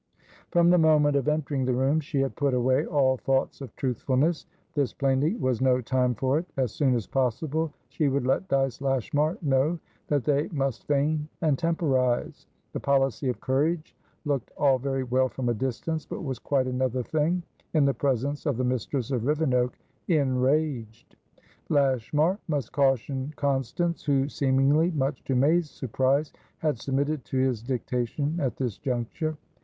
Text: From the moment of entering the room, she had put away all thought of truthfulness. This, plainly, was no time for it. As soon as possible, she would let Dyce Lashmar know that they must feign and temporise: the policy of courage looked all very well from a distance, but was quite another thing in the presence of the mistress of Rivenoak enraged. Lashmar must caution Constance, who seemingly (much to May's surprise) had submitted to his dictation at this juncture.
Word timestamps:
From 0.49 0.71
the 0.71 0.79
moment 0.79 1.15
of 1.15 1.27
entering 1.27 1.63
the 1.63 1.75
room, 1.75 1.99
she 1.99 2.21
had 2.21 2.35
put 2.35 2.55
away 2.55 2.87
all 2.87 3.17
thought 3.17 3.61
of 3.61 3.75
truthfulness. 3.75 4.47
This, 4.73 4.93
plainly, 4.95 5.35
was 5.35 5.61
no 5.61 5.79
time 5.79 6.15
for 6.15 6.39
it. 6.39 6.47
As 6.57 6.71
soon 6.73 6.95
as 6.95 7.05
possible, 7.05 7.71
she 7.87 8.07
would 8.07 8.25
let 8.25 8.47
Dyce 8.47 8.81
Lashmar 8.81 9.37
know 9.43 9.77
that 10.07 10.23
they 10.23 10.47
must 10.47 10.87
feign 10.87 11.27
and 11.41 11.55
temporise: 11.55 12.47
the 12.73 12.79
policy 12.79 13.29
of 13.29 13.39
courage 13.41 13.95
looked 14.25 14.49
all 14.57 14.79
very 14.79 15.03
well 15.03 15.29
from 15.29 15.49
a 15.49 15.53
distance, 15.53 16.03
but 16.03 16.23
was 16.23 16.39
quite 16.39 16.65
another 16.65 17.03
thing 17.03 17.43
in 17.75 17.85
the 17.85 17.93
presence 17.93 18.47
of 18.47 18.57
the 18.57 18.63
mistress 18.63 19.11
of 19.11 19.25
Rivenoak 19.27 19.77
enraged. 20.07 21.15
Lashmar 21.69 22.39
must 22.47 22.71
caution 22.71 23.33
Constance, 23.35 24.03
who 24.03 24.27
seemingly 24.29 24.89
(much 24.89 25.23
to 25.25 25.35
May's 25.35 25.69
surprise) 25.69 26.33
had 26.57 26.79
submitted 26.79 27.23
to 27.25 27.37
his 27.37 27.61
dictation 27.61 28.39
at 28.39 28.55
this 28.57 28.79
juncture. 28.79 29.37